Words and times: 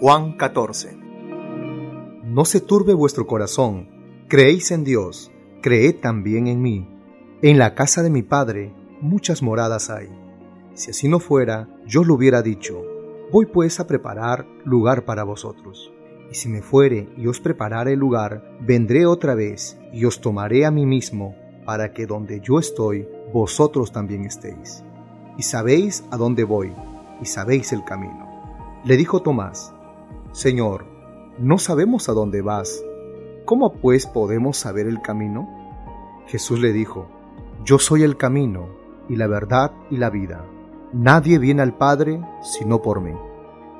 Juan 0.00 0.36
14. 0.36 0.96
No 2.22 2.44
se 2.44 2.60
turbe 2.60 2.94
vuestro 2.94 3.26
corazón, 3.26 3.88
creéis 4.28 4.70
en 4.70 4.84
Dios, 4.84 5.32
creed 5.60 5.96
también 5.96 6.46
en 6.46 6.62
mí. 6.62 6.88
En 7.42 7.58
la 7.58 7.74
casa 7.74 8.04
de 8.04 8.10
mi 8.10 8.22
Padre 8.22 8.72
muchas 9.00 9.42
moradas 9.42 9.90
hay. 9.90 10.08
Si 10.74 10.92
así 10.92 11.08
no 11.08 11.18
fuera, 11.18 11.68
yo 11.84 12.04
lo 12.04 12.14
hubiera 12.14 12.42
dicho, 12.42 12.80
voy 13.32 13.46
pues 13.46 13.80
a 13.80 13.88
preparar 13.88 14.46
lugar 14.64 15.04
para 15.04 15.24
vosotros. 15.24 15.92
Y 16.30 16.36
si 16.36 16.48
me 16.48 16.62
fuere 16.62 17.08
y 17.16 17.26
os 17.26 17.40
preparare 17.40 17.94
el 17.94 17.98
lugar, 17.98 18.56
vendré 18.60 19.04
otra 19.04 19.34
vez 19.34 19.80
y 19.92 20.04
os 20.04 20.20
tomaré 20.20 20.64
a 20.64 20.70
mí 20.70 20.86
mismo, 20.86 21.34
para 21.66 21.92
que 21.92 22.06
donde 22.06 22.40
yo 22.40 22.60
estoy, 22.60 23.08
vosotros 23.32 23.90
también 23.90 24.24
estéis. 24.24 24.84
Y 25.36 25.42
sabéis 25.42 26.04
a 26.12 26.16
dónde 26.16 26.44
voy, 26.44 26.72
y 27.20 27.24
sabéis 27.24 27.72
el 27.72 27.82
camino. 27.82 28.28
Le 28.84 28.96
dijo 28.96 29.22
Tomás, 29.22 29.74
Señor, 30.38 30.84
no 31.40 31.58
sabemos 31.58 32.08
a 32.08 32.12
dónde 32.12 32.42
vas. 32.42 32.84
¿Cómo 33.44 33.72
pues 33.72 34.06
podemos 34.06 34.56
saber 34.56 34.86
el 34.86 35.02
camino? 35.02 35.48
Jesús 36.28 36.60
le 36.60 36.72
dijo, 36.72 37.08
Yo 37.64 37.80
soy 37.80 38.04
el 38.04 38.16
camino, 38.16 38.68
y 39.08 39.16
la 39.16 39.26
verdad 39.26 39.72
y 39.90 39.96
la 39.96 40.10
vida. 40.10 40.44
Nadie 40.92 41.40
viene 41.40 41.62
al 41.62 41.76
Padre 41.76 42.20
sino 42.40 42.80
por 42.82 43.00
mí. 43.00 43.14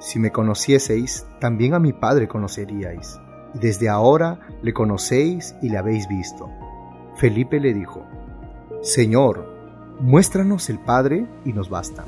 Si 0.00 0.18
me 0.18 0.32
conocieseis, 0.32 1.28
también 1.38 1.74
a 1.74 1.78
mi 1.78 1.92
Padre 1.92 2.26
conoceríais, 2.26 3.20
y 3.54 3.60
desde 3.60 3.88
ahora 3.88 4.40
le 4.60 4.72
conocéis 4.72 5.54
y 5.62 5.68
le 5.68 5.78
habéis 5.78 6.08
visto. 6.08 6.50
Felipe 7.14 7.60
le 7.60 7.72
dijo, 7.72 8.02
Señor, 8.82 9.46
muéstranos 10.00 10.68
el 10.70 10.80
Padre 10.80 11.24
y 11.44 11.52
nos 11.52 11.70
basta. 11.70 12.04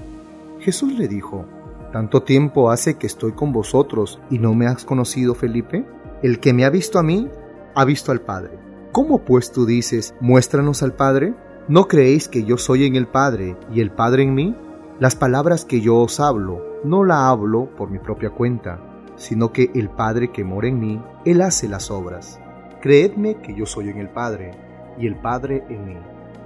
Jesús 0.59 0.99
le 0.99 1.07
dijo, 1.07 1.47
¿Tanto 1.93 2.23
tiempo 2.23 2.71
hace 2.71 2.95
que 2.99 3.09
estoy 3.09 3.33
con 3.33 3.53
vosotros 3.53 4.21
y 4.31 4.39
no 4.39 4.55
me 4.55 4.69
has 4.69 4.85
conocido, 4.85 5.35
Felipe? 5.35 5.85
El 6.23 6.39
que 6.39 6.53
me 6.53 6.65
ha 6.65 6.71
visto 6.71 7.01
a 7.01 7.03
mí, 7.03 7.29
ha 7.75 7.85
visto 7.85 8.13
al 8.13 8.21
Padre. 8.21 8.59
¿Cómo 8.93 9.25
pues 9.25 9.51
tú 9.51 9.67
dices, 9.67 10.15
muéstranos 10.21 10.85
al 10.85 10.95
Padre? 10.95 11.35
¿No 11.67 11.89
creéis 11.89 12.29
que 12.29 12.45
yo 12.45 12.59
soy 12.59 12.85
en 12.85 12.95
el 12.95 13.09
Padre 13.09 13.57
y 13.73 13.81
el 13.81 13.91
Padre 13.91 14.23
en 14.23 14.35
mí? 14.35 14.57
Las 15.01 15.17
palabras 15.17 15.65
que 15.65 15.81
yo 15.81 15.97
os 15.97 16.21
hablo, 16.21 16.79
no 16.85 17.03
la 17.05 17.29
hablo 17.29 17.71
por 17.77 17.91
mi 17.91 17.99
propia 17.99 18.31
cuenta, 18.31 18.81
sino 19.17 19.53
que 19.53 19.73
el 19.75 19.91
Padre 19.91 20.31
que 20.31 20.45
mora 20.45 20.69
en 20.69 20.79
mí, 20.79 21.03
Él 21.25 21.43
hace 21.43 21.69
las 21.69 21.91
obras. 21.91 22.41
Creedme 22.81 23.37
que 23.43 23.55
yo 23.55 23.67
soy 23.67 23.89
en 23.89 23.99
el 23.99 24.11
Padre 24.11 24.53
y 24.97 25.09
el 25.09 25.17
Padre 25.17 25.65
en 25.69 25.87
mí. 25.87 25.97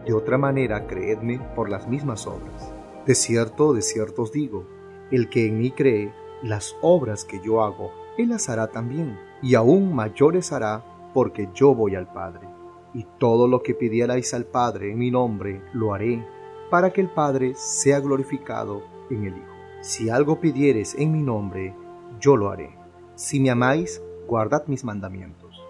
De 0.07 0.15
otra 0.15 0.39
manera, 0.39 0.87
creedme 0.87 1.39
por 1.55 1.69
las 1.69 1.87
mismas 1.87 2.27
obras. 2.27 2.73
De 3.07 3.15
cierto, 3.15 3.75
de 3.75 3.83
cierto 3.83 4.23
os 4.23 4.33
digo, 4.33 4.67
el 5.11 5.29
que 5.29 5.47
en 5.47 5.59
mí 5.59 5.71
cree, 5.71 6.13
las 6.43 6.77
obras 6.83 7.25
que 7.25 7.41
yo 7.41 7.63
hago, 7.63 7.91
él 8.19 8.29
las 8.31 8.49
hará 8.49 8.69
también, 8.69 9.19
y 9.43 9.55
aún 9.55 9.95
mayores 9.95 10.53
hará, 10.53 10.85
porque 11.13 11.49
yo 11.55 11.75
voy 11.75 11.95
al 11.95 12.13
Padre. 12.13 12.49
Y 12.93 13.07
todo 13.19 13.49
lo 13.49 13.63
que 13.63 13.75
pidierais 13.75 14.35
al 14.35 14.45
Padre 14.45 14.93
en 14.93 14.99
mi 14.99 15.11
nombre, 15.11 15.63
lo 15.73 15.95
haré, 15.95 16.25
para 16.71 16.93
que 16.93 17.01
el 17.01 17.09
Padre 17.09 17.55
sea 17.55 18.01
glorificado 18.01 18.83
en 19.11 19.25
el 19.25 19.37
Hijo. 19.37 19.55
Si 19.81 20.09
algo 20.09 20.41
pidieres 20.41 20.95
en 20.99 21.13
mi 21.13 21.23
nombre, 21.23 21.75
yo 22.21 22.37
lo 22.37 22.51
haré. 22.51 22.77
Si 23.17 23.41
me 23.41 23.51
amáis, 23.51 24.03
guardad 24.27 24.67
mis 24.67 24.85
mandamientos. 24.85 25.61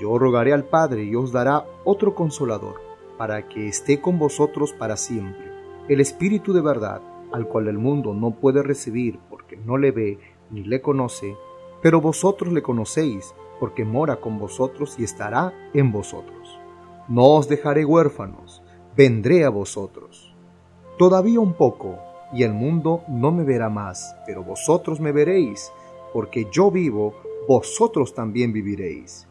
Yo 0.00 0.18
rogaré 0.18 0.52
al 0.52 0.64
Padre 0.64 1.04
y 1.04 1.14
os 1.14 1.32
dará 1.32 1.64
otro 1.84 2.14
consolador, 2.14 2.80
para 3.18 3.48
que 3.48 3.68
esté 3.68 4.00
con 4.00 4.18
vosotros 4.18 4.72
para 4.72 4.96
siempre, 4.96 5.52
el 5.88 6.00
Espíritu 6.00 6.52
de 6.52 6.60
verdad 6.60 7.02
al 7.32 7.48
cual 7.48 7.68
el 7.68 7.78
mundo 7.78 8.14
no 8.14 8.32
puede 8.32 8.62
recibir 8.62 9.18
porque 9.30 9.56
no 9.56 9.76
le 9.76 9.90
ve 9.90 10.18
ni 10.50 10.64
le 10.64 10.80
conoce, 10.80 11.36
pero 11.82 12.00
vosotros 12.00 12.52
le 12.52 12.62
conocéis 12.62 13.34
porque 13.58 13.84
mora 13.84 14.16
con 14.16 14.38
vosotros 14.38 14.96
y 14.98 15.04
estará 15.04 15.52
en 15.72 15.92
vosotros. 15.92 16.58
No 17.08 17.26
os 17.34 17.48
dejaré 17.48 17.84
huérfanos, 17.84 18.62
vendré 18.96 19.44
a 19.44 19.50
vosotros. 19.50 20.34
Todavía 20.98 21.40
un 21.40 21.54
poco, 21.54 21.98
y 22.32 22.42
el 22.44 22.52
mundo 22.52 23.02
no 23.08 23.32
me 23.32 23.44
verá 23.44 23.68
más, 23.68 24.16
pero 24.26 24.42
vosotros 24.42 25.00
me 25.00 25.12
veréis, 25.12 25.72
porque 26.12 26.48
yo 26.50 26.70
vivo, 26.70 27.14
vosotros 27.48 28.14
también 28.14 28.52
viviréis. 28.52 29.26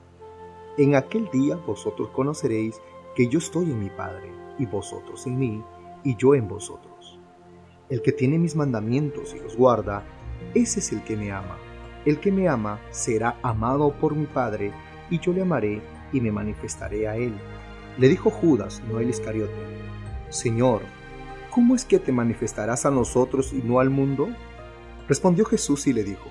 En 0.77 0.95
aquel 0.95 1.29
día 1.31 1.55
vosotros 1.55 2.09
conoceréis 2.09 2.81
que 3.15 3.27
yo 3.27 3.39
estoy 3.39 3.65
en 3.65 3.79
mi 3.79 3.89
Padre, 3.89 4.31
y 4.57 4.65
vosotros 4.65 5.25
en 5.27 5.37
mí, 5.37 5.63
y 6.03 6.15
yo 6.15 6.35
en 6.35 6.47
vosotros. 6.47 6.90
El 7.91 8.01
que 8.01 8.13
tiene 8.13 8.39
mis 8.39 8.55
mandamientos 8.55 9.35
y 9.35 9.39
los 9.39 9.57
guarda, 9.57 10.05
ese 10.55 10.79
es 10.79 10.93
el 10.93 11.03
que 11.03 11.17
me 11.17 11.33
ama. 11.33 11.57
El 12.05 12.21
que 12.21 12.31
me 12.31 12.47
ama 12.47 12.79
será 12.89 13.37
amado 13.43 13.91
por 13.99 14.15
mi 14.15 14.27
Padre, 14.27 14.71
y 15.09 15.19
yo 15.19 15.33
le 15.33 15.41
amaré 15.41 15.81
y 16.13 16.21
me 16.21 16.31
manifestaré 16.31 17.09
a 17.09 17.17
él. 17.17 17.33
Le 17.97 18.07
dijo 18.07 18.29
Judas, 18.29 18.81
no 18.89 19.01
el 19.01 19.09
Iscariote, 19.09 19.51
Señor, 20.29 20.83
¿cómo 21.53 21.75
es 21.75 21.83
que 21.83 21.99
te 21.99 22.13
manifestarás 22.13 22.85
a 22.85 22.91
nosotros 22.91 23.51
y 23.51 23.61
no 23.61 23.81
al 23.81 23.89
mundo? 23.89 24.29
Respondió 25.09 25.43
Jesús 25.43 25.85
y 25.87 25.91
le 25.91 26.05
dijo, 26.05 26.29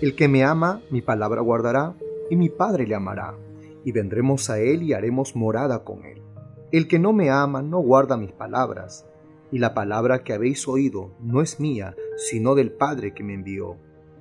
El 0.00 0.16
que 0.16 0.26
me 0.26 0.42
ama, 0.42 0.82
mi 0.90 1.02
palabra 1.02 1.40
guardará, 1.40 1.94
y 2.30 2.34
mi 2.34 2.48
Padre 2.48 2.84
le 2.84 2.96
amará, 2.96 3.36
y 3.84 3.92
vendremos 3.92 4.50
a 4.50 4.58
él 4.58 4.82
y 4.82 4.92
haremos 4.92 5.36
morada 5.36 5.84
con 5.84 6.04
él. 6.04 6.20
El 6.72 6.88
que 6.88 6.98
no 6.98 7.12
me 7.12 7.30
ama 7.30 7.62
no 7.62 7.78
guarda 7.78 8.16
mis 8.16 8.32
palabras, 8.32 9.06
y 9.50 9.58
la 9.58 9.74
palabra 9.74 10.24
que 10.24 10.32
habéis 10.32 10.66
oído 10.68 11.14
no 11.20 11.40
es 11.40 11.60
mía, 11.60 11.94
sino 12.16 12.54
del 12.54 12.72
Padre 12.72 13.14
que 13.14 13.22
me 13.22 13.34
envió. 13.34 13.76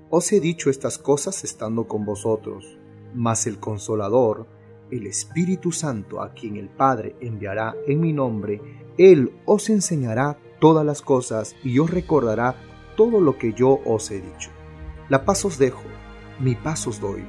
Os 0.10 0.32
he 0.32 0.40
dicho 0.40 0.70
estas 0.70 0.98
cosas 0.98 1.44
estando 1.44 1.88
con 1.88 2.06
vosotros, 2.06 2.78
mas 3.14 3.48
el 3.48 3.60
consolador, 3.60 4.48
el 4.92 5.08
Espíritu 5.08 5.72
Santo, 5.72 6.22
a 6.22 6.34
quien 6.34 6.58
el 6.58 6.70
Padre 6.70 7.16
enviará 7.22 7.76
en 7.88 8.00
mi 8.00 8.14
nombre, 8.14 8.62
Él 8.98 9.34
os 9.46 9.70
enseñará 9.70 10.38
todas 10.60 10.86
las 10.86 11.02
cosas 11.02 11.56
y 11.64 11.80
os 11.80 11.90
recordará 11.90 12.56
todo 12.96 13.20
lo 13.20 13.38
que 13.38 13.54
yo 13.54 13.80
os 13.86 14.12
he 14.12 14.22
dicho. 14.22 14.52
La 15.10 15.26
paz 15.26 15.46
os 15.46 15.58
dejo, 15.58 15.84
mi 16.40 16.56
paz 16.56 16.88
os 16.88 17.00
doy. 17.00 17.24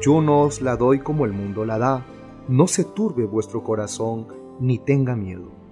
Yo 0.00 0.20
no 0.20 0.42
os 0.42 0.60
la 0.60 0.76
doy 0.76 1.00
como 1.00 1.24
el 1.24 1.32
mundo 1.32 1.64
la 1.64 1.78
da. 1.78 2.06
No 2.48 2.66
se 2.66 2.84
turbe 2.84 3.24
vuestro 3.24 3.62
corazón, 3.62 4.28
ni 4.60 4.78
tenga 4.78 5.16
miedo. 5.16 5.63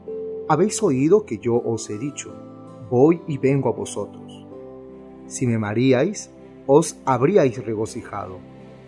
Habéis 0.49 0.83
oído 0.83 1.25
que 1.25 1.39
yo 1.39 1.55
os 1.55 1.89
he 1.89 1.99
dicho, 1.99 2.35
voy 2.91 3.21
y 3.29 3.39
vengo 3.39 3.69
a 3.69 3.73
vosotros. 3.73 4.45
Si 5.27 5.47
me 5.47 5.55
amaríais, 5.55 6.31
os 6.67 6.97
habríais 7.05 7.65
regocijado, 7.65 8.39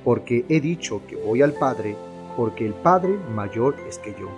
porque 0.04 0.44
he 0.48 0.60
dicho 0.60 1.02
que 1.06 1.16
voy 1.16 1.42
al 1.42 1.52
Padre, 1.52 1.96
porque 2.36 2.66
el 2.66 2.74
Padre 2.74 3.16
mayor 3.34 3.76
es 3.88 3.98
que 3.98 4.10
yo. 4.12 4.28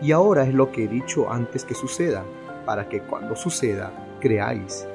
Y 0.00 0.12
ahora 0.12 0.44
es 0.44 0.54
lo 0.54 0.70
que 0.70 0.84
he 0.84 0.88
dicho 0.88 1.30
antes 1.30 1.64
que 1.64 1.74
suceda, 1.74 2.24
para 2.64 2.88
que 2.88 3.00
cuando 3.00 3.34
suceda 3.36 4.16
creáis. 4.20 4.86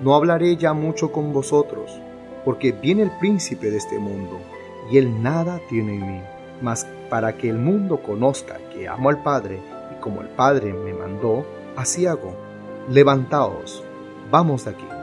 No 0.00 0.14
hablaré 0.14 0.56
ya 0.56 0.72
mucho 0.72 1.10
con 1.10 1.32
vosotros, 1.32 2.00
porque 2.44 2.72
viene 2.72 3.02
el 3.02 3.10
príncipe 3.18 3.70
de 3.70 3.78
este 3.78 3.98
mundo, 3.98 4.38
y 4.90 4.98
él 4.98 5.22
nada 5.22 5.60
tiene 5.68 5.96
en 5.96 6.06
mí, 6.06 6.20
mas 6.62 6.86
para 7.10 7.36
que 7.36 7.50
el 7.50 7.58
mundo 7.58 8.00
conozca 8.02 8.58
que 8.72 8.88
amo 8.88 9.10
al 9.10 9.22
Padre, 9.22 9.60
como 10.00 10.20
el 10.20 10.28
Padre 10.28 10.72
me 10.72 10.92
mandó, 10.92 11.44
así 11.76 12.06
hago. 12.06 12.34
Levantaos, 12.88 13.82
vamos 14.30 14.64
de 14.64 14.70
aquí. 14.70 14.97